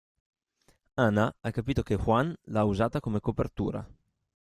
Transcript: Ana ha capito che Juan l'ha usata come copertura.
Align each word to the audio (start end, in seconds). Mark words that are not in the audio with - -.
Ana 0.95 1.31
ha 1.41 1.51
capito 1.51 1.83
che 1.83 1.95
Juan 1.95 2.33
l'ha 2.45 2.63
usata 2.63 2.99
come 2.99 3.19
copertura. 3.19 3.87